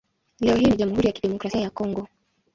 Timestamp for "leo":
0.39-0.55